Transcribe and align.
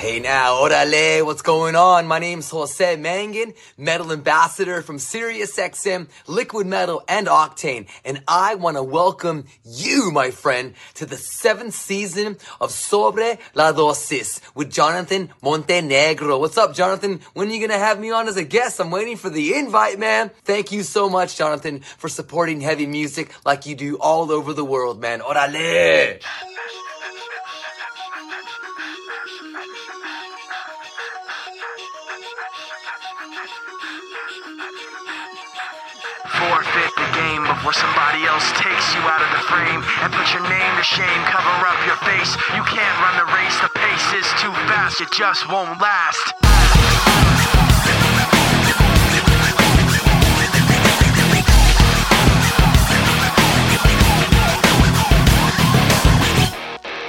Hey 0.00 0.18
now, 0.18 0.54
orale, 0.62 1.26
what's 1.26 1.42
going 1.42 1.76
on? 1.76 2.06
My 2.06 2.18
name's 2.18 2.48
Jose 2.48 2.96
Mangan, 2.96 3.52
metal 3.76 4.12
ambassador 4.12 4.80
from 4.80 4.96
SiriusXM, 4.96 6.08
Liquid 6.26 6.66
Metal, 6.66 7.02
and 7.06 7.26
Octane, 7.26 7.86
and 8.02 8.22
I 8.26 8.54
want 8.54 8.78
to 8.78 8.82
welcome 8.82 9.44
you, 9.62 10.10
my 10.10 10.30
friend, 10.30 10.72
to 10.94 11.04
the 11.04 11.18
seventh 11.18 11.74
season 11.74 12.38
of 12.62 12.70
Sobre 12.70 13.38
la 13.52 13.74
Dosis 13.74 14.40
with 14.54 14.72
Jonathan 14.72 15.28
Montenegro. 15.42 16.38
What's 16.38 16.56
up, 16.56 16.74
Jonathan? 16.74 17.20
When 17.34 17.50
are 17.50 17.52
you 17.52 17.60
gonna 17.60 17.78
have 17.78 18.00
me 18.00 18.10
on 18.10 18.26
as 18.26 18.38
a 18.38 18.44
guest? 18.44 18.80
I'm 18.80 18.90
waiting 18.90 19.18
for 19.18 19.28
the 19.28 19.52
invite, 19.52 19.98
man. 19.98 20.30
Thank 20.44 20.72
you 20.72 20.82
so 20.82 21.10
much, 21.10 21.36
Jonathan, 21.36 21.80
for 21.80 22.08
supporting 22.08 22.62
heavy 22.62 22.86
music 22.86 23.34
like 23.44 23.66
you 23.66 23.74
do 23.74 23.98
all 23.98 24.32
over 24.32 24.54
the 24.54 24.64
world, 24.64 24.98
man. 24.98 25.20
Orale! 25.20 26.20
Forfeit 36.70 36.94
the 36.94 37.10
game 37.18 37.42
before 37.42 37.72
somebody 37.72 38.22
else 38.26 38.46
takes 38.52 38.94
you 38.94 39.00
out 39.00 39.20
of 39.20 39.30
the 39.34 39.42
frame 39.50 39.82
and 40.02 40.12
put 40.12 40.32
your 40.32 40.42
name 40.48 40.76
to 40.76 40.84
shame. 40.84 41.22
Cover 41.26 41.66
up 41.66 41.84
your 41.84 41.96
face. 42.06 42.36
You 42.54 42.62
can't 42.62 42.96
run 43.02 43.16
the 43.18 43.26
race. 43.34 43.58
The 43.58 43.70
pace 43.74 44.12
is 44.14 44.28
too 44.40 44.52
fast. 44.70 45.00
It 45.00 45.10
just 45.10 45.50
won't 45.50 45.80
last. 45.80 46.32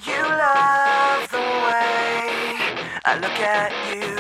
You 0.08 0.22
love 0.26 1.30
the 1.30 1.38
way 1.38 2.58
I 3.06 3.20
look 3.22 3.38
at 3.40 3.72
you 3.94 4.11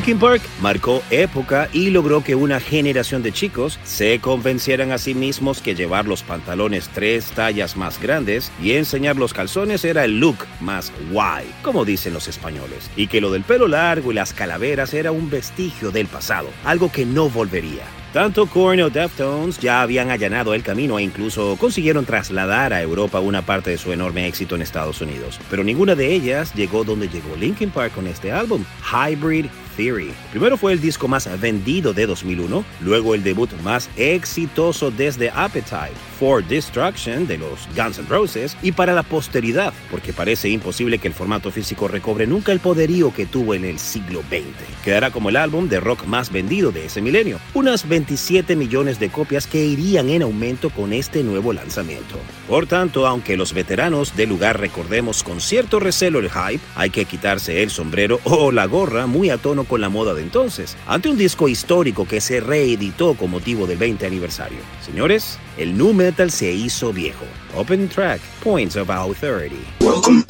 Linkin 0.00 0.18
Park 0.18 0.42
marcó 0.62 1.02
época 1.10 1.68
y 1.74 1.90
logró 1.90 2.24
que 2.24 2.34
una 2.34 2.58
generación 2.58 3.22
de 3.22 3.32
chicos 3.32 3.78
se 3.84 4.18
convencieran 4.18 4.92
a 4.92 4.98
sí 4.98 5.14
mismos 5.14 5.60
que 5.60 5.74
llevar 5.74 6.06
los 6.06 6.22
pantalones 6.22 6.88
tres 6.88 7.26
tallas 7.32 7.76
más 7.76 8.00
grandes 8.00 8.50
y 8.62 8.72
enseñar 8.72 9.16
los 9.16 9.34
calzones 9.34 9.84
era 9.84 10.06
el 10.06 10.18
look 10.18 10.38
más 10.58 10.90
guay, 11.10 11.44
como 11.62 11.84
dicen 11.84 12.14
los 12.14 12.28
españoles, 12.28 12.90
y 12.96 13.08
que 13.08 13.20
lo 13.20 13.30
del 13.30 13.42
pelo 13.42 13.68
largo 13.68 14.10
y 14.10 14.14
las 14.14 14.32
calaveras 14.32 14.94
era 14.94 15.12
un 15.12 15.28
vestigio 15.28 15.90
del 15.90 16.06
pasado, 16.06 16.48
algo 16.64 16.90
que 16.90 17.04
no 17.04 17.28
volvería. 17.28 17.84
Tanto 18.14 18.46
Korn 18.46 18.80
o 18.80 18.90
Deftones 18.90 19.58
ya 19.60 19.82
habían 19.82 20.10
allanado 20.10 20.52
el 20.54 20.64
camino 20.64 20.98
e 20.98 21.02
incluso 21.02 21.56
consiguieron 21.60 22.06
trasladar 22.06 22.72
a 22.72 22.82
Europa 22.82 23.20
una 23.20 23.42
parte 23.42 23.70
de 23.70 23.78
su 23.78 23.92
enorme 23.92 24.26
éxito 24.26 24.56
en 24.56 24.62
Estados 24.62 25.00
Unidos. 25.00 25.38
Pero 25.48 25.62
ninguna 25.62 25.94
de 25.94 26.12
ellas 26.12 26.52
llegó 26.54 26.82
donde 26.82 27.08
llegó 27.08 27.36
Linkin 27.36 27.70
Park 27.70 27.94
con 27.94 28.08
este 28.08 28.32
álbum, 28.32 28.64
Hybrid 28.90 29.46
Theory. 29.76 30.12
Primero 30.30 30.56
fue 30.56 30.72
el 30.72 30.80
disco 30.80 31.08
más 31.08 31.28
vendido 31.40 31.92
de 31.92 32.06
2001, 32.06 32.64
luego 32.80 33.14
el 33.14 33.22
debut 33.22 33.50
más 33.62 33.88
exitoso 33.96 34.90
desde 34.90 35.30
Appetite, 35.30 35.92
For 36.18 36.44
Destruction 36.44 37.26
de 37.26 37.38
los 37.38 37.68
Guns 37.76 37.98
N' 37.98 38.06
Roses, 38.08 38.56
y 38.62 38.72
para 38.72 38.92
la 38.92 39.02
posteridad, 39.02 39.72
porque 39.90 40.12
parece 40.12 40.48
imposible 40.48 40.98
que 40.98 41.08
el 41.08 41.14
formato 41.14 41.50
físico 41.50 41.88
recobre 41.88 42.26
nunca 42.26 42.52
el 42.52 42.60
poderío 42.60 43.12
que 43.12 43.26
tuvo 43.26 43.54
en 43.54 43.64
el 43.64 43.78
siglo 43.78 44.20
XX. 44.28 44.82
Quedará 44.84 45.10
como 45.10 45.28
el 45.28 45.36
álbum 45.36 45.68
de 45.68 45.80
rock 45.80 46.04
más 46.04 46.30
vendido 46.30 46.72
de 46.72 46.86
ese 46.86 47.00
milenio, 47.00 47.38
unas 47.54 47.88
27 47.88 48.56
millones 48.56 48.98
de 48.98 49.10
copias 49.10 49.46
que 49.46 49.64
irían 49.64 50.10
en 50.10 50.22
aumento 50.22 50.70
con 50.70 50.92
este 50.92 51.22
nuevo 51.22 51.52
lanzamiento. 51.52 52.16
Por 52.48 52.66
tanto, 52.66 53.06
aunque 53.06 53.36
los 53.36 53.52
veteranos 53.52 54.16
del 54.16 54.28
lugar 54.28 54.60
recordemos 54.60 55.22
con 55.22 55.40
cierto 55.40 55.80
recelo 55.80 56.18
el 56.18 56.30
hype, 56.30 56.62
hay 56.74 56.90
que 56.90 57.04
quitarse 57.04 57.62
el 57.62 57.70
sombrero 57.70 58.20
o 58.24 58.52
la 58.52 58.66
gorra 58.66 59.06
muy 59.06 59.30
a 59.30 59.38
tono 59.38 59.59
con 59.64 59.80
la 59.80 59.88
moda 59.88 60.14
de 60.14 60.22
entonces, 60.22 60.76
ante 60.86 61.08
un 61.08 61.16
disco 61.16 61.48
histórico 61.48 62.06
que 62.06 62.20
se 62.20 62.40
reeditó 62.40 63.14
con 63.14 63.30
motivo 63.30 63.66
del 63.66 63.78
20 63.78 64.06
aniversario. 64.06 64.58
Señores, 64.84 65.38
el 65.56 65.76
nu 65.76 65.92
metal 65.92 66.30
se 66.30 66.52
hizo 66.52 66.92
viejo. 66.92 67.24
Open 67.56 67.88
track, 67.88 68.20
Points 68.42 68.76
of 68.76 68.90
Authority. 68.90 70.29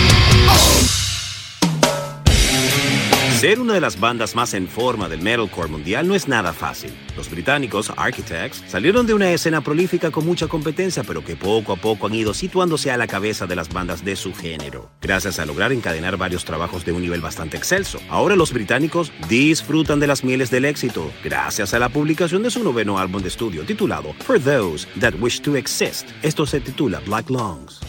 Ser 3.41 3.59
una 3.59 3.73
de 3.73 3.81
las 3.81 3.99
bandas 3.99 4.35
más 4.35 4.53
en 4.53 4.67
forma 4.67 5.09
del 5.09 5.23
metalcore 5.23 5.67
mundial 5.67 6.07
no 6.07 6.13
es 6.13 6.27
nada 6.27 6.53
fácil. 6.53 6.91
Los 7.17 7.27
británicos, 7.31 7.91
Architects, 7.97 8.63
salieron 8.67 9.07
de 9.07 9.15
una 9.15 9.31
escena 9.31 9.61
prolífica 9.61 10.11
con 10.11 10.27
mucha 10.27 10.45
competencia, 10.45 11.03
pero 11.03 11.25
que 11.25 11.35
poco 11.35 11.73
a 11.73 11.75
poco 11.75 12.05
han 12.05 12.13
ido 12.13 12.35
situándose 12.35 12.91
a 12.91 12.97
la 12.97 13.07
cabeza 13.07 13.47
de 13.47 13.55
las 13.55 13.73
bandas 13.73 14.05
de 14.05 14.15
su 14.15 14.35
género, 14.35 14.91
gracias 15.01 15.39
a 15.39 15.47
lograr 15.47 15.71
encadenar 15.71 16.17
varios 16.17 16.45
trabajos 16.45 16.85
de 16.85 16.91
un 16.91 17.01
nivel 17.01 17.19
bastante 17.19 17.57
excelso. 17.57 17.99
Ahora 18.11 18.35
los 18.35 18.53
británicos 18.53 19.11
disfrutan 19.27 19.99
de 19.99 20.05
las 20.05 20.23
mieles 20.23 20.51
del 20.51 20.65
éxito, 20.65 21.11
gracias 21.23 21.73
a 21.73 21.79
la 21.79 21.89
publicación 21.89 22.43
de 22.43 22.51
su 22.51 22.63
noveno 22.63 22.99
álbum 22.99 23.23
de 23.23 23.29
estudio 23.29 23.63
titulado 23.63 24.13
For 24.19 24.39
Those 24.39 24.87
That 24.99 25.15
Wish 25.19 25.41
to 25.41 25.55
Exist. 25.55 26.07
Esto 26.21 26.45
se 26.45 26.59
titula 26.59 27.01
Black 27.07 27.27
Lungs. 27.31 27.79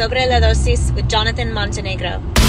Sobre 0.00 0.24
la 0.26 0.40
Dosis 0.40 0.94
with 0.94 1.08
Jonathan 1.08 1.52
Montenegro. 1.52 2.39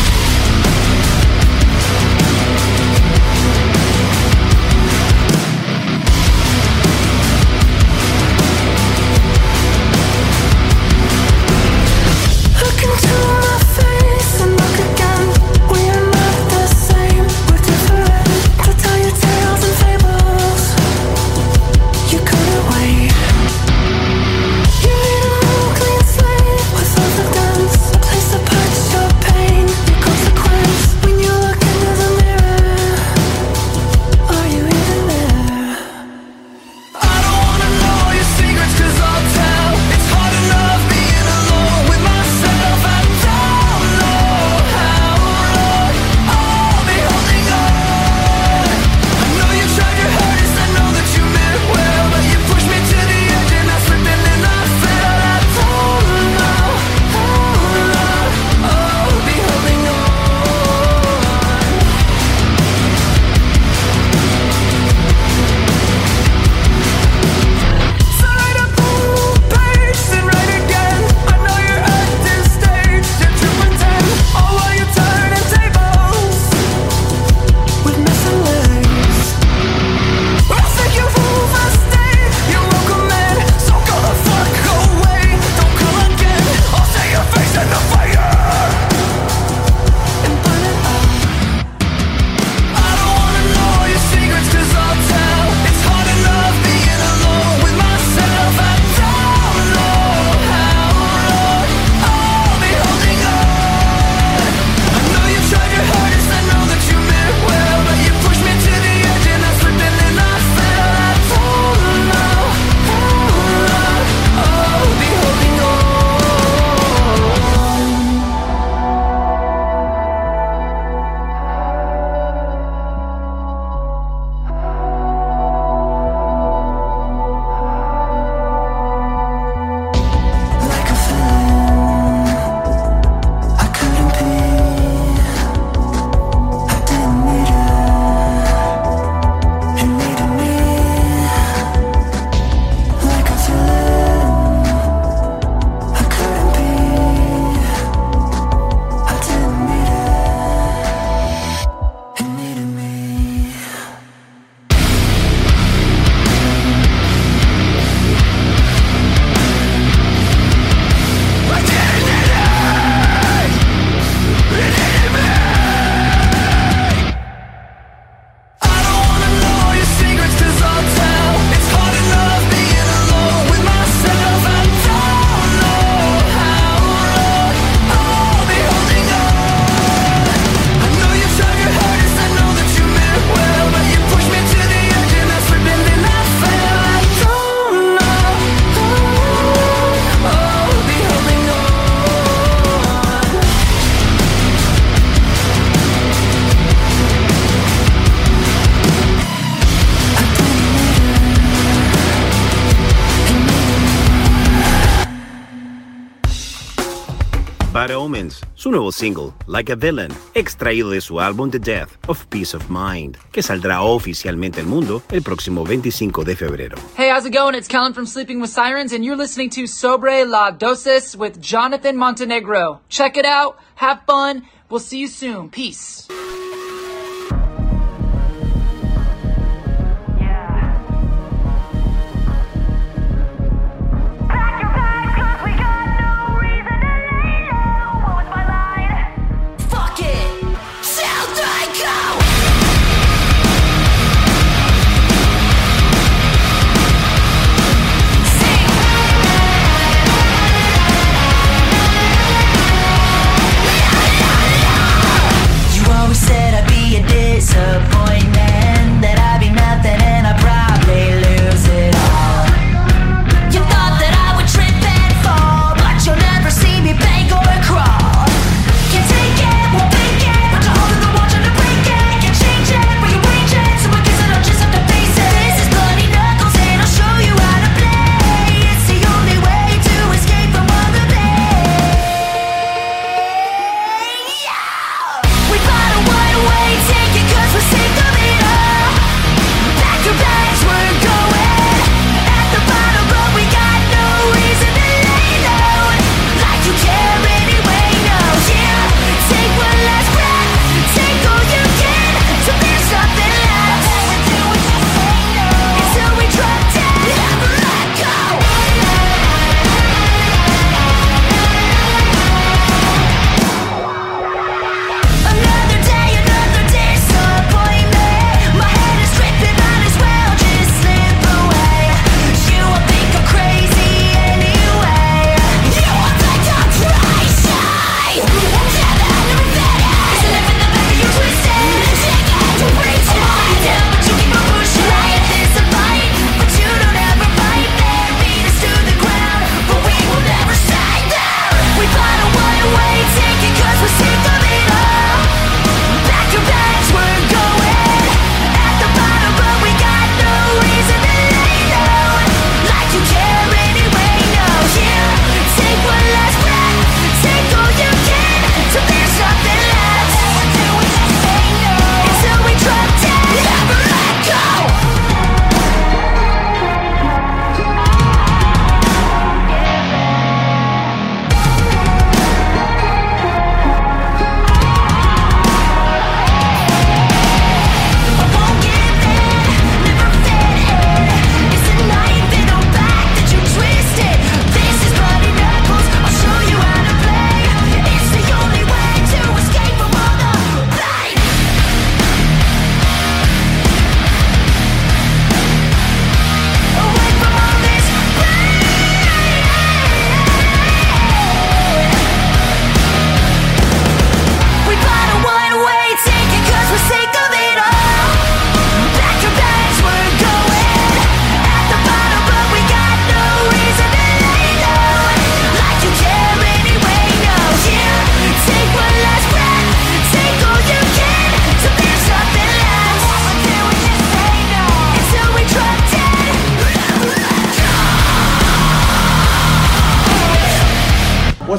single, 209.02 209.34
Like 209.48 209.72
a 209.72 209.76
Villain, 209.76 210.12
extraído 210.36 210.92
de 210.92 211.02
su 211.02 211.20
álbum 211.20 211.50
The 211.50 211.58
Death 211.58 211.90
of 212.08 212.24
Peace 212.28 212.56
of 212.56 212.70
Mind, 212.70 213.18
que 213.32 213.42
saldrá 213.42 213.82
oficialmente 213.82 214.60
al 214.60 214.68
mundo 214.68 215.02
el 215.10 215.24
próximo 215.24 215.64
25 215.64 216.24
de 216.24 216.36
febrero. 216.36 216.78
Hey, 216.96 217.10
how's 217.10 217.26
it 217.26 217.34
going? 217.34 217.56
It's 217.56 217.68
Kellen 217.68 217.94
from 217.94 218.06
Sleeping 218.06 218.40
with 218.40 218.52
Sirens, 218.52 218.94
and 218.94 219.04
you're 219.04 219.18
listening 219.18 219.50
to 219.52 219.66
Sobre 219.66 220.24
la 220.24 220.52
Dosis 220.52 221.16
with 221.16 221.42
Jonathan 221.42 221.98
Montenegro. 221.98 222.82
Check 222.90 223.18
it 223.18 223.26
out, 223.26 223.58
have 223.76 224.02
fun, 224.06 224.44
we'll 224.70 224.80
see 224.80 225.00
you 225.00 225.08
soon. 225.08 225.50
Peace. 225.50 226.08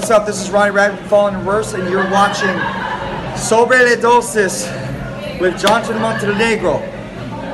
What's 0.03 0.11
up? 0.11 0.27
This 0.27 0.43
is 0.43 0.51
Ronnie 0.51 0.73
Rabbit 0.73 0.99
Falling 1.07 1.37
Reverse, 1.37 1.75
and 1.75 1.88
you're 1.88 2.11
watching 2.11 2.51
Sobre 3.38 3.85
le 3.85 3.97
Dulces 3.97 4.67
with 5.41 5.57
Jonathan 5.61 6.03
Montenegro. 6.03 6.81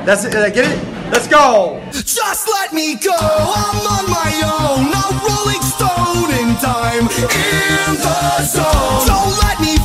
That's 0.03 0.25
it. 0.25 0.31
Did 0.31 0.41
I 0.41 0.49
get 0.49 0.65
it? 0.65 0.83
Let's 1.11 1.27
go! 1.27 1.79
Just 1.91 2.49
let 2.49 2.73
me 2.73 2.95
go. 2.95 3.13
I'm 3.13 3.85
on 3.85 4.09
my 4.09 4.33
own. 4.49 4.89
Rolling 5.21 5.61
stone 5.61 6.33
in 6.41 6.57
time. 6.57 7.05
In 7.05 7.93
the 8.01 8.41
zone. 8.41 9.05
Don't 9.05 9.37
let 9.45 9.61
me 9.61 9.77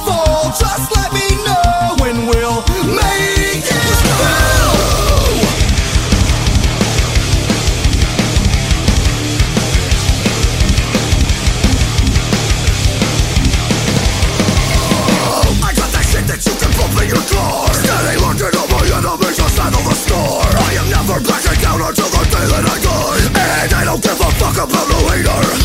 Talk 24.55 24.69
about 24.69 24.87
the 24.87 24.95
hater. 24.95 25.64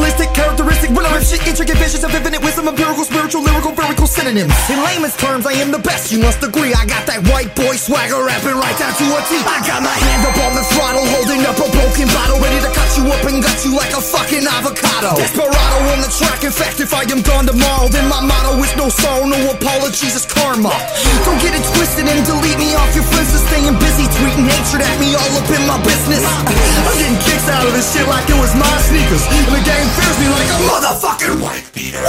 ballistic 0.00 0.39
Rap 1.20 1.28
shit, 1.28 1.44
intricate 1.44 1.76
visions 1.76 2.00
of 2.00 2.16
infinite 2.16 2.40
wisdom, 2.40 2.64
empirical, 2.64 3.04
spiritual, 3.04 3.44
lyrical, 3.44 3.76
vertical 3.76 4.08
synonyms. 4.08 4.56
In 4.72 4.80
layman's 4.80 5.12
terms, 5.20 5.44
I 5.44 5.52
am 5.60 5.68
the 5.68 5.82
best, 5.84 6.08
you 6.08 6.16
must 6.16 6.40
agree. 6.40 6.72
I 6.72 6.88
got 6.88 7.04
that 7.12 7.20
white 7.28 7.52
boy 7.52 7.76
swagger 7.76 8.24
rapping 8.24 8.56
right 8.56 8.72
down 8.80 8.96
to 8.96 9.04
a 9.04 9.20
T. 9.28 9.36
I 9.44 9.60
got 9.68 9.84
my 9.84 9.92
hand 9.92 10.24
up 10.24 10.40
on 10.40 10.56
the 10.56 10.64
throttle, 10.72 11.04
holding 11.12 11.44
up 11.44 11.60
a 11.60 11.68
broken 11.76 12.08
bottle, 12.16 12.40
ready 12.40 12.56
to 12.64 12.72
cut 12.72 12.88
you 12.96 13.04
up 13.12 13.20
and 13.28 13.44
gut 13.44 13.52
you 13.68 13.76
like 13.76 13.92
a 13.92 14.00
fucking 14.00 14.48
avocado. 14.48 15.12
Desperado 15.20 15.92
on 15.92 16.00
the 16.00 16.08
track, 16.08 16.40
in 16.40 16.56
fact, 16.56 16.80
if 16.80 16.96
I 16.96 17.04
am 17.12 17.20
gone 17.20 17.44
tomorrow, 17.44 17.92
then 17.92 18.08
my 18.08 18.24
motto 18.24 18.56
is 18.64 18.72
no 18.80 18.88
sorrow, 18.88 19.28
no 19.28 19.36
apologies, 19.52 20.16
it's 20.16 20.24
karma. 20.24 20.72
Don't 21.28 21.36
get 21.44 21.52
it 21.52 21.64
twisted 21.76 22.08
and 22.08 22.24
delete 22.24 22.56
me 22.56 22.72
off 22.80 22.96
your 22.96 23.04
friends 23.04 23.28
for 23.28 23.44
staying 23.44 23.76
busy, 23.76 24.08
tweeting 24.16 24.48
hatred 24.48 24.88
at 24.88 24.96
me 24.96 25.12
all 25.12 25.36
up 25.36 25.52
in 25.52 25.68
my 25.68 25.76
business. 25.84 26.24
I'm 26.24 26.96
getting 26.96 27.20
kicks 27.20 27.44
out 27.52 27.68
of 27.68 27.76
this 27.76 27.92
shit 27.92 28.08
like 28.08 28.24
it 28.24 28.40
was 28.40 28.56
my 28.56 28.72
sneakers, 28.88 29.20
and 29.28 29.52
the 29.52 29.60
game 29.68 29.88
fears 30.00 30.16
me 30.16 30.28
like 30.32 30.48
a 30.48 30.60
motherfucker 30.64 31.09
fucking 31.10 31.40
white 31.40 31.68
beater. 31.74 32.06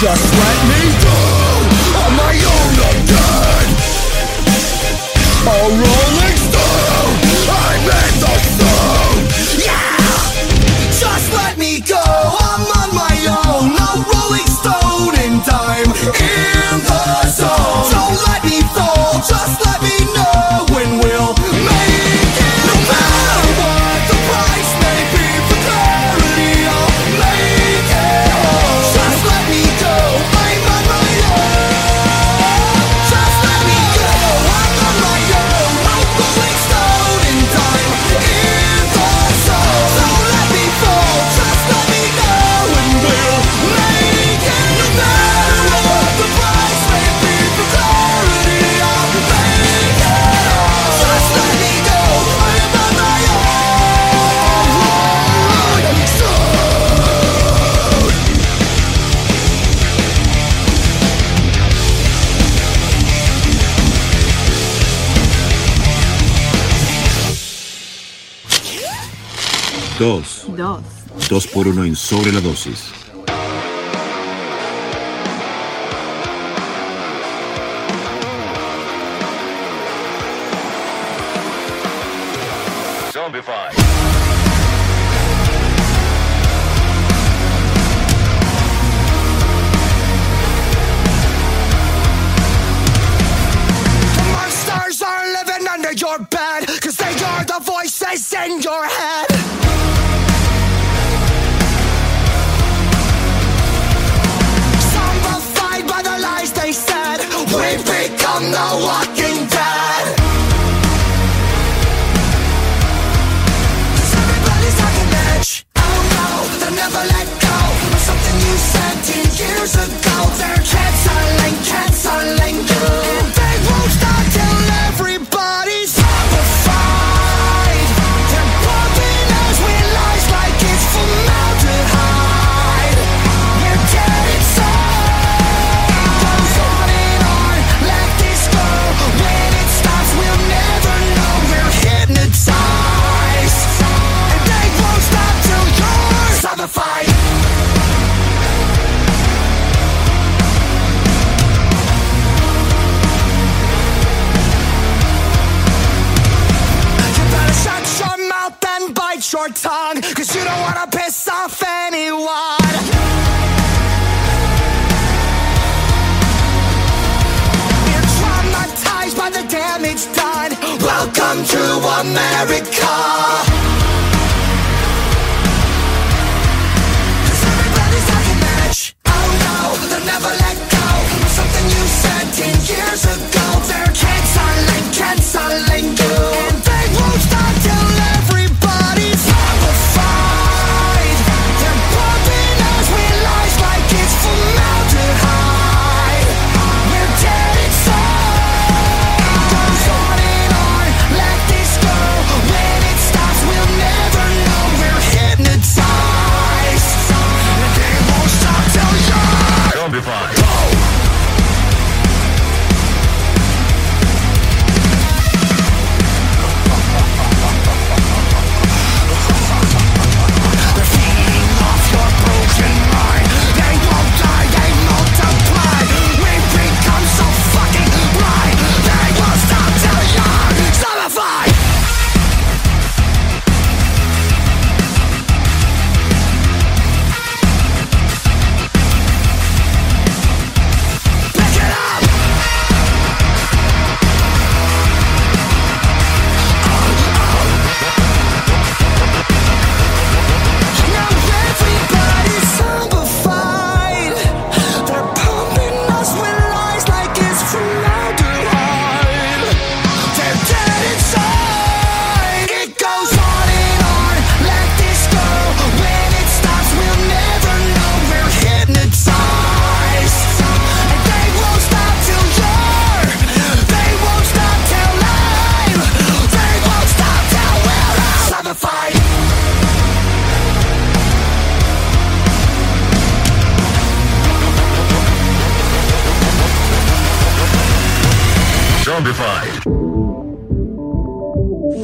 Just 0.00 0.26
let 0.40 0.58
me 0.70 0.82
go 1.04 1.18
on 2.02 2.12
my 2.16 2.34
own 2.52 2.74
again. 2.90 3.68
Alright. 5.46 5.99
Dos. 70.00 70.46
Dos. 70.56 70.80
Dos 71.28 71.46
por 71.48 71.68
uno 71.68 71.84
en 71.84 71.94
sobre 71.94 72.32
la 72.32 72.40
dosis. 72.40 72.84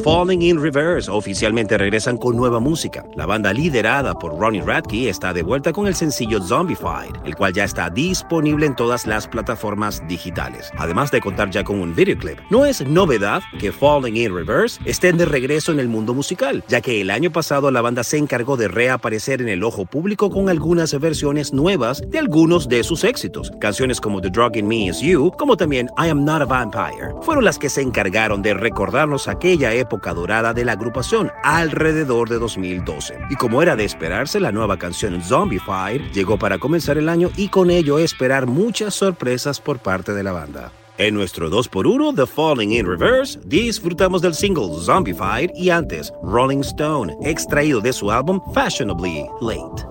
fall. 0.07 0.16
Falling 0.27 0.41
in 0.41 0.61
Reverse 0.61 1.09
oficialmente 1.09 1.77
regresan 1.77 2.17
con 2.17 2.35
nueva 2.35 2.59
música. 2.59 3.05
La 3.15 3.25
banda 3.25 3.53
liderada 3.53 4.13
por 4.13 4.37
Ronnie 4.37 4.61
Radke 4.61 5.07
está 5.07 5.31
de 5.31 5.41
vuelta 5.41 5.71
con 5.71 5.87
el 5.87 5.95
sencillo 5.95 6.41
Zombified, 6.41 7.15
el 7.23 7.33
cual 7.33 7.53
ya 7.53 7.63
está 7.63 7.89
disponible 7.89 8.65
en 8.65 8.75
todas 8.75 9.07
las 9.07 9.25
plataformas 9.25 10.05
digitales, 10.09 10.69
además 10.77 11.11
de 11.11 11.21
contar 11.21 11.49
ya 11.49 11.63
con 11.63 11.79
un 11.79 11.95
videoclip. 11.95 12.39
No 12.49 12.65
es 12.65 12.85
novedad 12.85 13.41
que 13.57 13.71
Falling 13.71 14.17
in 14.17 14.35
Reverse 14.35 14.81
estén 14.83 15.15
de 15.15 15.23
regreso 15.23 15.71
en 15.71 15.79
el 15.79 15.87
mundo 15.87 16.13
musical, 16.13 16.61
ya 16.67 16.81
que 16.81 16.99
el 16.99 17.09
año 17.09 17.31
pasado 17.31 17.71
la 17.71 17.79
banda 17.79 18.03
se 18.03 18.17
encargó 18.17 18.57
de 18.57 18.67
reaparecer 18.67 19.41
en 19.41 19.47
el 19.47 19.63
ojo 19.63 19.85
público 19.85 20.29
con 20.29 20.49
algunas 20.49 20.99
versiones 20.99 21.53
nuevas 21.53 22.03
de 22.05 22.19
algunos 22.19 22.67
de 22.67 22.83
sus 22.83 23.05
éxitos. 23.05 23.49
Canciones 23.61 24.01
como 24.01 24.19
The 24.19 24.29
Drug 24.29 24.57
in 24.57 24.67
Me 24.67 24.87
Is 24.87 24.99
You, 24.99 25.31
como 25.37 25.55
también 25.55 25.87
I 25.97 26.09
Am 26.09 26.25
Not 26.25 26.41
a 26.41 26.45
Vampire, 26.45 27.13
fueron 27.21 27.45
las 27.45 27.57
que 27.57 27.69
se 27.69 27.81
encargaron 27.81 28.41
de 28.41 28.53
recordarnos 28.53 29.29
aquella 29.29 29.71
época 29.73 30.13
dorada 30.17 30.53
de 30.53 30.65
la 30.65 30.73
agrupación 30.73 31.31
alrededor 31.43 32.27
de 32.27 32.39
2012. 32.39 33.17
Y 33.29 33.35
como 33.35 33.61
era 33.61 33.75
de 33.75 33.85
esperarse, 33.85 34.39
la 34.39 34.51
nueva 34.51 34.77
canción 34.77 35.21
Zombified 35.21 36.11
llegó 36.13 36.37
para 36.37 36.57
comenzar 36.57 36.97
el 36.97 37.07
año 37.07 37.29
y 37.37 37.49
con 37.49 37.69
ello 37.69 37.99
esperar 37.99 38.47
muchas 38.47 38.95
sorpresas 38.95 39.61
por 39.61 39.79
parte 39.79 40.13
de 40.13 40.23
la 40.23 40.31
banda. 40.31 40.71
En 40.97 41.13
nuestro 41.13 41.51
2x1 41.51 42.15
The 42.15 42.25
Falling 42.25 42.71
in 42.71 42.87
Reverse, 42.87 43.39
disfrutamos 43.45 44.23
del 44.23 44.33
single 44.33 44.69
Zombified 44.81 45.51
y 45.55 45.69
antes 45.69 46.11
Rolling 46.23 46.61
Stone, 46.61 47.15
extraído 47.21 47.79
de 47.79 47.93
su 47.93 48.09
álbum 48.09 48.41
Fashionably 48.53 49.25
Late. 49.39 49.83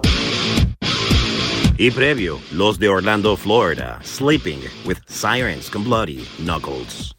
Y 1.79 1.91
previo, 1.91 2.41
los 2.53 2.79
de 2.79 2.89
Orlando, 2.89 3.37
Florida, 3.37 4.01
Sleeping 4.03 4.61
with 4.85 4.97
Sirens 5.07 5.71
con 5.71 5.85
Bloody 5.85 6.27
Knuckles. 6.39 7.16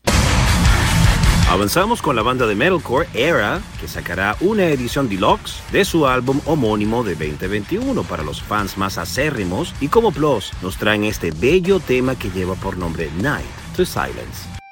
Avanzamos 1.50 2.02
con 2.02 2.18
la 2.18 2.24
banda 2.24 2.46
de 2.46 2.56
metalcore 2.56 3.08
Era, 3.14 3.62
que 3.80 3.88
sacará 3.88 4.36
una 4.42 4.66
edición 4.66 5.08
deluxe 5.08 5.62
de 5.72 5.86
su 5.86 6.06
álbum 6.06 6.42
homónimo 6.46 7.06
de 7.06 7.16
2021 7.16 8.04
para 8.04 8.22
los 8.22 8.42
fans 8.42 8.78
más 8.78 8.98
acérrimos 8.98 9.74
y 9.80 9.88
como 9.88 10.12
plus 10.12 10.52
nos 10.62 10.76
traen 10.76 11.06
este 11.06 11.32
bello 11.32 11.80
tema 11.80 12.16
que 12.16 12.32
lleva 12.32 12.56
por 12.56 12.78
nombre 12.78 13.10
Night 13.22 13.48
to 13.78 13.86
Silence. 13.86 14.67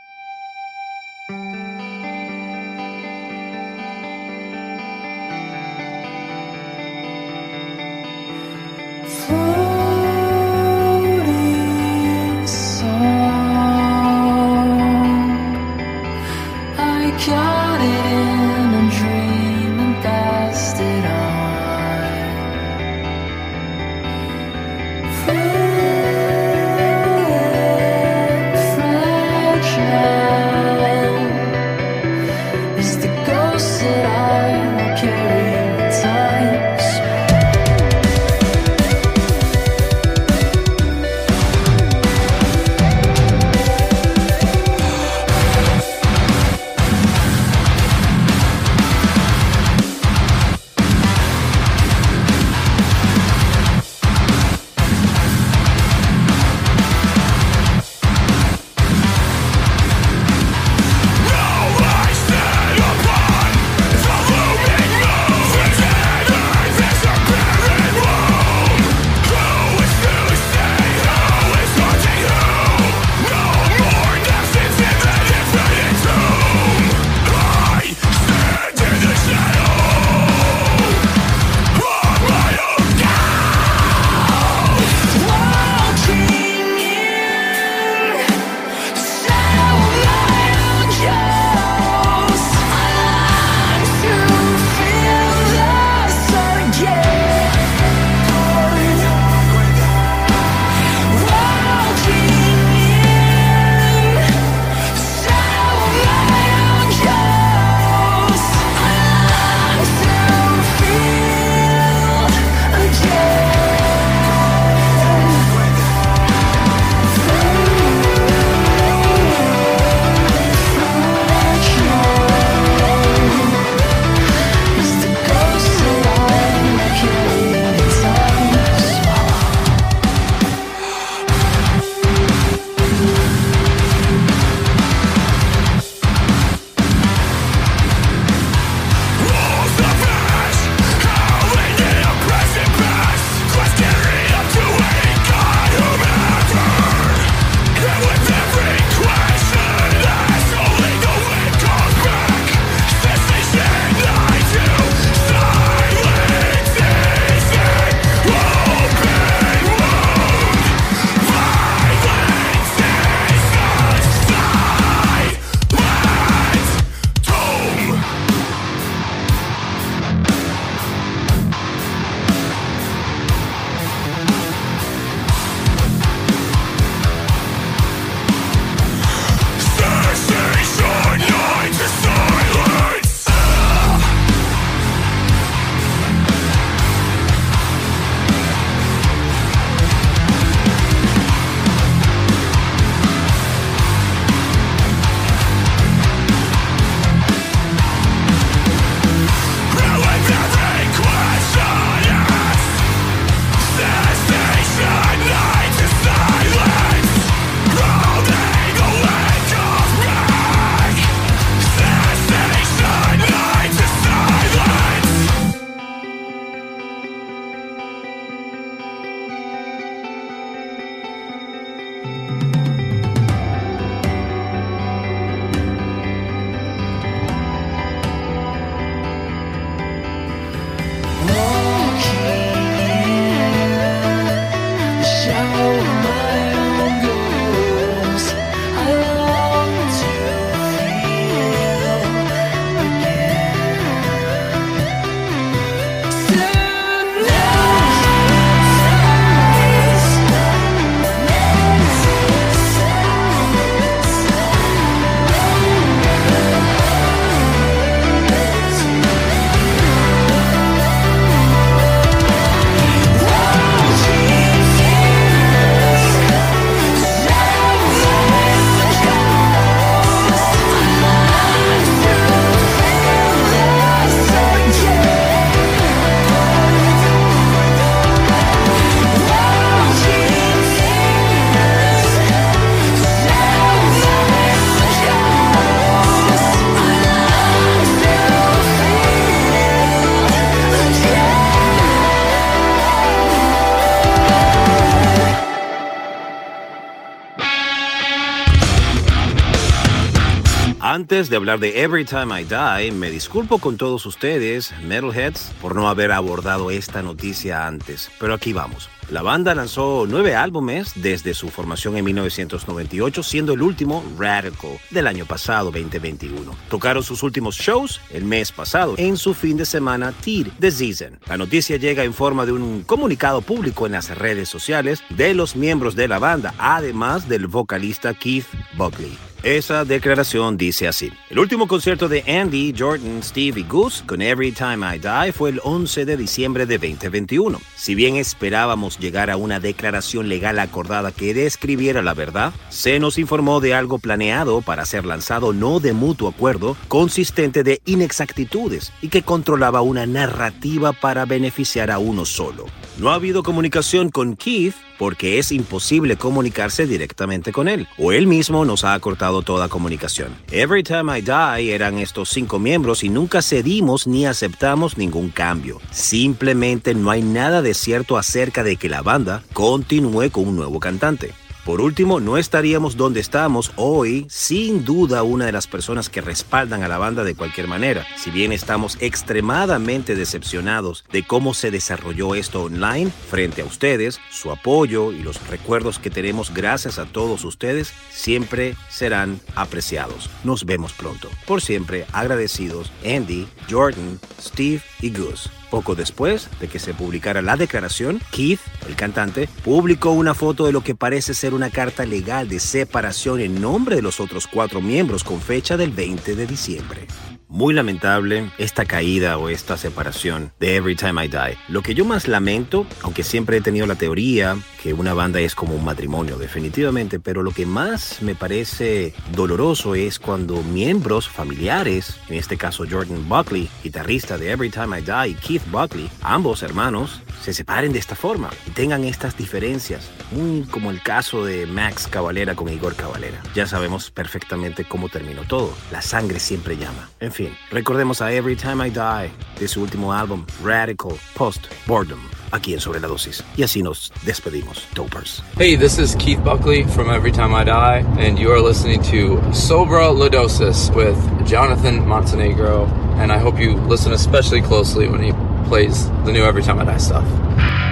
De 301.16 301.38
hablar 301.38 301.60
de 301.60 301.82
Every 301.82 302.04
Time 302.04 302.42
I 302.42 302.44
Die, 302.44 302.92
me 302.92 303.10
disculpo 303.10 303.58
con 303.58 303.78
todos 303.78 304.06
ustedes, 304.06 304.74
Metalheads, 304.84 305.54
por 305.62 305.74
no 305.74 305.88
haber 305.88 306.12
abordado 306.12 306.72
esta 306.72 307.02
noticia 307.02 307.66
antes, 307.66 308.12
pero 308.20 308.34
aquí 308.34 308.52
vamos. 308.52 308.90
La 309.10 309.22
banda 309.22 309.56
lanzó 309.56 310.06
nueve 310.10 310.36
álbumes 310.36 310.92
desde 310.96 311.34
su 311.34 311.48
formación 311.48 311.96
en 311.96 312.04
1998, 312.04 313.24
siendo 313.24 313.54
el 313.54 313.62
último 313.62 314.04
Radical 314.20 314.78
del 314.90 315.08
año 315.08 315.26
pasado, 315.26 315.72
2021. 315.72 316.54
Tocaron 316.70 317.02
sus 317.02 317.24
últimos 317.24 317.56
shows 317.56 318.02
el 318.12 318.26
mes 318.26 318.52
pasado 318.52 318.96
en 318.98 319.16
su 319.16 319.34
fin 319.34 319.56
de 319.56 319.66
semana 319.66 320.12
Tear 320.12 320.50
The 320.60 320.70
Season. 320.70 321.18
La 321.28 321.38
noticia 321.38 321.78
llega 321.78 322.04
en 322.04 322.14
forma 322.14 322.46
de 322.46 322.52
un 322.52 322.84
comunicado 322.84 323.42
público 323.42 323.86
en 323.86 323.94
las 323.94 324.10
redes 324.18 324.50
sociales 324.50 325.02
de 325.12 325.34
los 325.34 325.56
miembros 325.56 325.96
de 325.96 326.10
la 326.10 326.20
banda, 326.20 326.54
además 326.58 327.30
del 327.30 327.48
vocalista 327.48 328.14
Keith 328.14 328.48
Buckley. 328.76 329.18
Esa 329.46 329.86
declaración 329.86 330.58
dice 330.58 330.88
así. 330.88 331.12
El 331.30 331.38
último 331.38 331.68
concierto 331.68 332.10
de 332.10 332.24
Andy, 332.24 332.74
Jordan, 332.76 333.22
Steve 333.22 333.60
y 333.60 333.64
Goose 333.64 334.04
con 334.04 334.24
Every 334.24 334.52
Time 334.52 334.96
I 334.96 334.98
Die 334.98 335.32
fue 335.34 335.52
el 335.52 335.62
11 335.64 336.04
de 336.06 336.18
diciembre 336.18 336.66
de 336.66 336.80
2021. 336.80 337.62
Si 337.76 337.94
bien 337.94 338.16
esperábamos 338.16 338.98
llegar 338.98 339.30
a 339.30 339.38
una 339.38 339.60
declaración 339.60 340.30
legal 340.30 340.58
acordada 340.58 341.12
que 341.12 341.36
describiera 341.36 342.02
la 342.02 342.16
verdad, 342.16 342.54
se 342.70 342.98
nos 342.98 343.20
informó 343.20 343.60
de 343.60 343.76
algo 343.76 344.00
planeado 344.00 344.64
para 344.64 344.84
ser 344.84 345.06
lanzado 345.06 345.54
no 345.54 345.80
de 345.80 345.94
mutuo 345.94 346.30
acuerdo, 346.30 346.76
consistente 346.88 347.62
de 347.62 347.84
inexactitudes 347.86 348.94
y 349.04 349.10
que 349.10 349.22
controlaba 349.22 349.82
una 349.82 350.08
narrativa 350.08 350.92
para 350.92 351.26
beneficiar 351.26 351.92
a 351.92 352.00
uno 352.00 352.26
solo. 352.26 352.66
No 352.98 353.10
ha 353.10 353.16
habido 353.16 353.44
comunicación 353.44 354.10
con 354.10 354.38
Keith 354.38 354.74
porque 354.98 355.38
es 355.38 355.52
imposible 355.52 356.16
comunicarse 356.16 356.88
directamente 356.88 357.52
con 357.52 357.68
él, 357.68 357.90
o 357.98 358.14
él 358.14 358.26
mismo 358.26 358.64
nos 358.64 358.86
ha 358.86 358.98
cortado 359.00 359.42
toda 359.42 359.68
comunicación. 359.68 360.30
Every 360.50 360.82
Time 360.82 361.20
I 361.20 361.22
Die 361.22 361.74
eran 361.74 362.00
estos 362.00 362.30
cinco 362.30 362.58
miembros 362.58 363.04
y 363.04 363.10
nunca 363.10 363.42
cedimos 363.42 364.08
ni 364.08 364.26
aceptamos 364.26 364.98
ningún 364.98 365.30
cambio. 365.30 365.82
Simplemente 365.92 366.96
no 366.96 367.12
hay 367.12 367.22
nada 367.22 367.62
de 367.62 367.74
cierto 367.74 368.18
acerca 368.18 368.64
de 368.64 368.78
que 368.78 368.88
la 368.88 369.02
banda 369.02 369.44
continúe 369.52 370.30
con 370.32 370.48
un 370.48 370.56
nuevo 370.56 370.80
cantante. 370.80 371.34
Por 371.66 371.82
último, 371.82 372.20
no 372.20 372.38
estaríamos 372.38 372.96
donde 372.96 373.20
estamos 373.20 373.72
hoy 373.76 374.28
sin 374.30 374.86
duda 374.86 375.24
una 375.24 375.48
de 375.48 375.52
las 375.52 375.66
personas 375.66 376.10
que 376.10 376.22
respaldan 376.22 376.84
a 376.84 376.88
la 376.88 377.00
banda 377.00 377.24
de 377.24 377.34
cualquier 377.34 377.68
manera. 377.68 378.06
Si 378.18 378.30
bien 378.30 378.52
estamos 378.52 378.98
extremadamente 379.00 380.16
decepcionados 380.16 381.06
de 381.12 381.26
cómo 381.26 381.56
se 381.56 381.72
desarrolló 381.72 382.36
esto 382.36 382.66
online 382.66 383.10
frente 383.32 383.64
a 383.64 383.66
ustedes, 383.66 384.20
su 384.30 384.52
apoyo 384.52 385.12
y 385.12 385.24
los 385.24 385.46
recuerdos 385.48 385.98
que 385.98 386.12
tenemos 386.12 386.54
gracias 386.54 387.00
a 387.00 387.08
todos 387.08 387.44
ustedes 387.44 387.94
siempre 388.12 388.76
serán 388.92 389.40
apreciados. 389.56 390.30
Nos 390.44 390.66
vemos 390.66 390.94
pronto. 390.94 391.30
Por 391.48 391.64
siempre 391.64 392.06
agradecidos 392.14 392.92
Andy, 393.04 393.48
Jordan, 393.68 394.20
Steve 394.40 394.84
y 395.02 395.10
Gus. 395.10 395.50
Poco 395.70 395.96
después 395.96 396.50
de 396.60 396.68
que 396.68 396.80
se 396.80 396.94
publicara 396.94 397.42
la 397.42 397.58
declaración, 397.58 398.20
Keith, 398.32 398.60
el 398.88 398.96
cantante, 398.96 399.50
publicó 399.64 400.12
una 400.12 400.34
foto 400.34 400.66
de 400.66 400.72
lo 400.72 400.82
que 400.82 400.96
parece 400.96 401.34
ser 401.34 401.54
una 401.54 401.70
carta 401.70 402.06
legal 402.06 402.48
de 402.48 402.60
separación 402.60 403.40
en 403.40 403.60
nombre 403.62 403.96
de 403.96 404.02
los 404.02 404.20
otros 404.20 404.48
cuatro 404.48 404.82
miembros 404.82 405.24
con 405.24 405.42
fecha 405.42 405.78
del 405.78 405.92
20 405.92 406.36
de 406.36 406.48
diciembre. 406.48 407.08
Muy 407.48 407.74
lamentable 407.74 408.52
esta 408.58 408.86
caída 408.86 409.38
o 409.38 409.50
esta 409.50 409.78
separación 409.78 410.52
de 410.60 410.76
Every 410.76 410.96
Time 410.96 411.26
I 411.26 411.28
Die. 411.28 411.58
Lo 411.68 411.82
que 411.82 411.94
yo 411.94 412.04
más 412.04 412.28
lamento, 412.28 412.88
aunque 413.02 413.24
siempre 413.24 413.58
he 413.58 413.62
tenido 413.62 413.86
la 413.86 413.96
teoría 413.96 414.58
que 414.82 414.94
una 414.94 415.16
banda 415.16 415.40
es 415.40 415.56
como 415.56 415.74
un 415.74 415.84
matrimonio, 415.84 416.38
definitivamente, 416.38 417.20
pero 417.20 417.42
lo 417.42 417.50
que 417.50 417.66
más 417.66 418.22
me 418.22 418.36
parece 418.36 419.16
doloroso 419.32 419.96
es 419.96 420.20
cuando 420.20 420.62
miembros 420.62 421.28
familiares, 421.28 422.20
en 422.30 422.36
este 422.36 422.56
caso 422.56 422.86
Jordan 422.88 423.28
Buckley, 423.28 423.68
guitarrista 423.84 424.38
de 424.38 424.52
Every 424.52 424.70
Time 424.70 425.00
I 425.00 425.02
Die, 425.02 425.30
y 425.30 425.34
Keith 425.34 425.64
Buckley, 425.72 426.08
ambos 426.22 426.62
hermanos, 426.62 427.22
se 427.42 427.54
separen 427.54 427.94
de 427.94 428.00
esta 428.00 428.16
forma 428.16 428.52
y 428.68 428.72
tengan 428.72 429.04
estas 429.04 429.36
diferencias, 429.38 430.12
muy 430.32 430.64
como 430.64 430.92
el 430.92 431.02
caso 431.02 431.46
de 431.46 431.66
Max 431.66 432.08
Cavalera 432.08 432.56
con 432.56 432.70
Igor 432.70 432.96
Cavalera. 432.96 433.42
Ya 433.56 433.66
sabemos 433.66 434.12
perfectamente 434.12 434.86
cómo 434.86 435.10
terminó 435.10 435.44
todo. 435.44 435.74
La 435.92 436.02
sangre 436.02 436.40
siempre 436.40 436.78
llama. 436.78 437.10
En 437.20 437.32
fin, 437.32 437.45
recordemos 437.72 438.22
a 438.22 438.32
Every 438.32 438.56
Time 438.56 438.88
I 438.88 438.92
Die 438.92 439.32
de 439.60 439.68
su 439.68 439.82
último 439.82 440.12
álbum, 440.14 440.46
Radical 440.64 441.12
Post 441.36 441.68
Boredom, 441.88 442.20
aquí 442.52 442.74
en 442.74 442.80
Sobre 442.80 443.00
la 443.00 443.08
Dosis. 443.08 443.44
Y 443.58 443.64
así 443.64 443.82
nos 443.82 444.12
despedimos, 444.26 444.88
Dopers. 444.94 445.42
Hey, 445.58 445.76
this 445.76 445.98
is 445.98 446.16
Keith 446.16 446.44
Buckley 446.44 446.84
from 446.84 447.10
Every 447.10 447.32
Time 447.32 447.54
I 447.54 447.64
Die, 447.64 448.06
and 448.20 448.38
you 448.38 448.52
are 448.52 448.62
listening 448.62 449.02
to 449.12 449.38
Sobra 449.52 450.14
Lodosis 450.14 450.94
with 450.96 451.18
Jonathan 451.46 452.08
Montenegro. 452.08 452.86
And 453.18 453.32
I 453.32 453.38
hope 453.38 453.60
you 453.60 453.76
listen 453.88 454.14
especially 454.14 454.62
closely 454.62 455.08
when 455.08 455.22
he 455.22 455.32
plays 455.68 456.10
the 456.26 456.32
new 456.32 456.44
Every 456.44 456.64
Time 456.64 456.80
I 456.80 456.86
Die 456.86 456.98
stuff. 456.98 457.85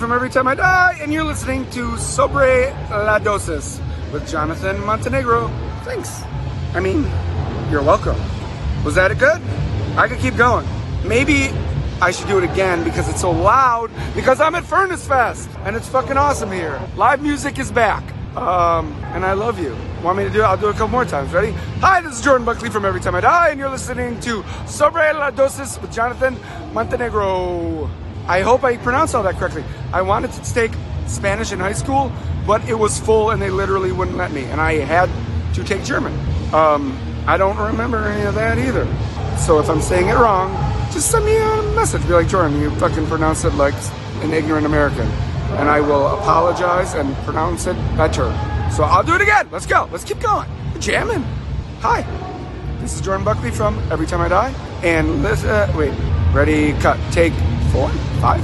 From 0.00 0.12
Every 0.12 0.30
Time 0.30 0.48
I 0.48 0.54
Die, 0.54 0.98
and 1.02 1.12
you're 1.12 1.24
listening 1.24 1.68
to 1.72 1.98
Sobre 1.98 2.72
La 2.88 3.18
Dosis 3.18 3.78
with 4.10 4.26
Jonathan 4.26 4.82
Montenegro. 4.86 5.48
Thanks. 5.84 6.22
I 6.72 6.80
mean, 6.80 7.04
you're 7.70 7.82
welcome. 7.82 8.16
Was 8.82 8.94
that 8.94 9.10
a 9.10 9.14
good? 9.14 9.42
I 9.98 10.08
could 10.08 10.18
keep 10.18 10.36
going. 10.36 10.66
Maybe 11.04 11.50
I 12.00 12.12
should 12.12 12.28
do 12.28 12.38
it 12.38 12.44
again 12.44 12.82
because 12.82 13.10
it's 13.10 13.20
so 13.20 13.30
loud 13.30 13.90
because 14.14 14.40
I'm 14.40 14.54
at 14.54 14.64
Furnace 14.64 15.06
Fest 15.06 15.50
and 15.64 15.76
it's 15.76 15.86
fucking 15.86 16.16
awesome 16.16 16.50
here. 16.50 16.80
Live 16.96 17.20
music 17.20 17.58
is 17.58 17.70
back. 17.70 18.02
Um, 18.36 18.94
and 19.12 19.26
I 19.26 19.34
love 19.34 19.58
you. 19.58 19.76
Want 20.02 20.16
me 20.16 20.24
to 20.24 20.30
do 20.30 20.40
it? 20.40 20.44
I'll 20.44 20.56
do 20.56 20.68
it 20.68 20.70
a 20.70 20.78
couple 20.78 20.88
more 20.88 21.04
times. 21.04 21.30
Ready? 21.34 21.52
Hi, 21.80 22.00
this 22.00 22.14
is 22.14 22.22
Jordan 22.22 22.46
Buckley 22.46 22.70
from 22.70 22.86
Every 22.86 23.00
Time 23.02 23.16
I 23.16 23.20
Die, 23.20 23.48
and 23.50 23.60
you're 23.60 23.68
listening 23.68 24.18
to 24.20 24.42
Sobre 24.66 25.12
la 25.12 25.30
Dosis 25.30 25.78
with 25.82 25.92
Jonathan 25.92 26.38
Montenegro. 26.72 27.90
I 28.30 28.42
hope 28.42 28.62
I 28.62 28.76
pronounced 28.76 29.16
all 29.16 29.24
that 29.24 29.34
correctly. 29.34 29.64
I 29.92 30.02
wanted 30.02 30.30
to 30.30 30.54
take 30.54 30.70
Spanish 31.08 31.50
in 31.50 31.58
high 31.58 31.72
school, 31.72 32.12
but 32.46 32.62
it 32.68 32.76
was 32.78 32.96
full 32.96 33.30
and 33.30 33.42
they 33.42 33.50
literally 33.50 33.90
wouldn't 33.90 34.16
let 34.16 34.30
me, 34.30 34.44
and 34.44 34.60
I 34.60 34.74
had 34.74 35.10
to 35.56 35.64
take 35.64 35.82
German. 35.82 36.12
Um, 36.54 36.96
I 37.26 37.36
don't 37.36 37.56
remember 37.56 38.06
any 38.06 38.24
of 38.24 38.36
that 38.36 38.56
either. 38.56 38.86
So 39.36 39.58
if 39.58 39.68
I'm 39.68 39.80
saying 39.80 40.10
it 40.10 40.14
wrong, 40.14 40.52
just 40.92 41.10
send 41.10 41.24
me 41.24 41.36
a 41.38 41.74
message. 41.74 42.02
Be 42.06 42.12
like, 42.12 42.28
Jordan, 42.28 42.60
you 42.60 42.70
fucking 42.76 43.04
pronounce 43.08 43.44
it 43.44 43.52
like 43.54 43.74
an 44.22 44.32
ignorant 44.32 44.64
American. 44.64 45.08
And 45.58 45.68
I 45.68 45.80
will 45.80 46.06
apologize 46.06 46.94
and 46.94 47.16
pronounce 47.24 47.66
it 47.66 47.74
better. 47.96 48.30
So 48.70 48.84
I'll 48.84 49.02
do 49.02 49.16
it 49.16 49.22
again. 49.22 49.48
Let's 49.50 49.66
go. 49.66 49.88
Let's 49.90 50.04
keep 50.04 50.20
going. 50.20 50.48
We're 50.72 50.80
jamming. 50.80 51.24
Hi. 51.80 52.02
This 52.80 52.94
is 52.94 53.00
Jordan 53.00 53.24
Buckley 53.24 53.50
from 53.50 53.76
Every 53.90 54.06
Time 54.06 54.20
I 54.20 54.28
Die. 54.28 54.54
And 54.84 55.20
let's, 55.24 55.42
uh, 55.42 55.72
wait. 55.76 55.92
Ready, 56.32 56.74
cut. 56.74 56.96
Take 57.10 57.32
four, 57.72 57.90
five. 58.20 58.40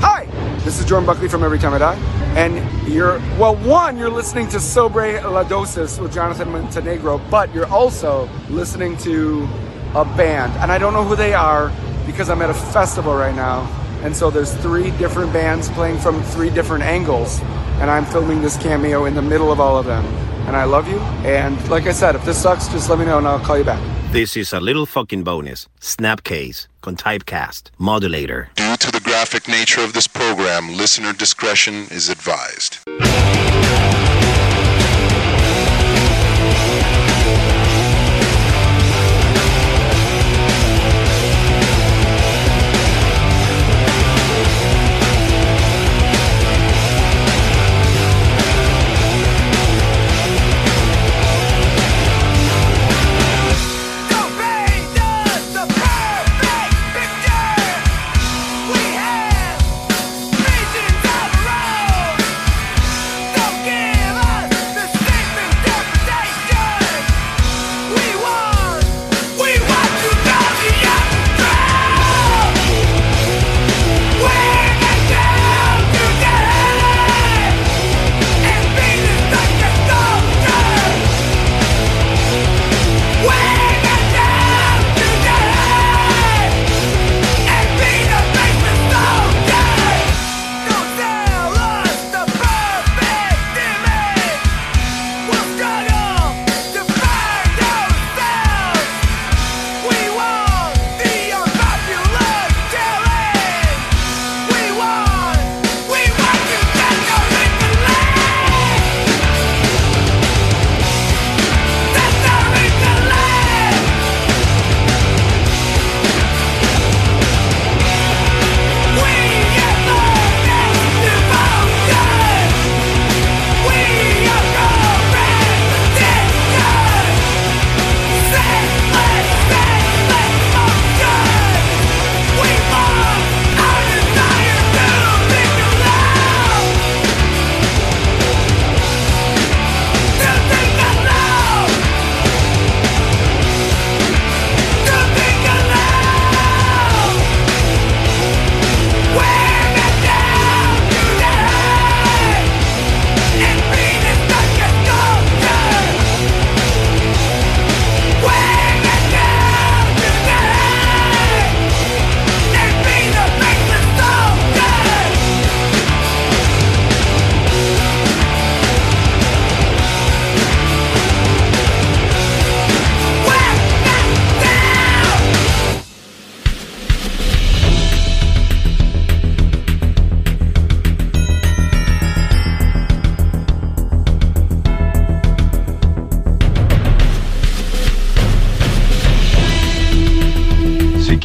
Hi. 0.00 0.24
This 0.64 0.78
is 0.78 0.84
Jordan 0.86 1.04
Buckley 1.04 1.28
from 1.28 1.42
Every 1.42 1.58
Time 1.58 1.74
I 1.74 1.78
Die. 1.78 1.94
And 2.36 2.88
you're, 2.88 3.18
well, 3.38 3.56
one, 3.56 3.98
you're 3.98 4.10
listening 4.10 4.46
to 4.50 4.60
Sobre 4.60 5.20
La 5.20 5.42
Dosis 5.42 6.00
with 6.00 6.14
Jonathan 6.14 6.52
Montenegro, 6.52 7.18
but 7.28 7.52
you're 7.52 7.66
also 7.66 8.28
listening 8.48 8.96
to 8.98 9.48
a 9.96 10.04
band. 10.04 10.52
And 10.60 10.70
I 10.70 10.78
don't 10.78 10.92
know 10.92 11.02
who 11.02 11.16
they 11.16 11.34
are 11.34 11.72
because 12.06 12.30
I'm 12.30 12.40
at 12.40 12.50
a 12.50 12.54
festival 12.54 13.16
right 13.16 13.34
now. 13.34 13.66
And 14.04 14.14
so 14.14 14.30
there's 14.30 14.54
three 14.58 14.92
different 14.92 15.32
bands 15.32 15.68
playing 15.70 15.98
from 15.98 16.22
three 16.22 16.50
different 16.50 16.84
angles. 16.84 17.40
And 17.80 17.90
I'm 17.90 18.04
filming 18.04 18.42
this 18.42 18.56
cameo 18.56 19.06
in 19.06 19.16
the 19.16 19.22
middle 19.22 19.50
of 19.50 19.58
all 19.58 19.76
of 19.76 19.86
them. 19.86 20.04
And 20.46 20.54
I 20.54 20.64
love 20.64 20.86
you. 20.86 20.98
And 21.28 21.68
like 21.68 21.86
I 21.86 21.92
said, 21.92 22.14
if 22.14 22.24
this 22.24 22.40
sucks, 22.40 22.68
just 22.68 22.88
let 22.88 23.00
me 23.00 23.06
know 23.06 23.18
and 23.18 23.26
I'll 23.26 23.40
call 23.40 23.58
you 23.58 23.64
back. 23.64 23.95
This 24.12 24.36
is 24.36 24.52
a 24.52 24.60
little 24.60 24.86
fucking 24.86 25.24
bonus. 25.24 25.68
Snapcase 25.80 26.68
con 26.80 26.96
typecast 26.96 27.70
modulator. 27.76 28.50
Due 28.54 28.76
to 28.76 28.92
the 28.92 29.00
graphic 29.00 29.48
nature 29.48 29.82
of 29.82 29.92
this 29.92 30.06
program, 30.06 30.76
listener 30.76 31.12
discretion 31.12 31.88
is 31.90 32.08
advised. 32.08 32.78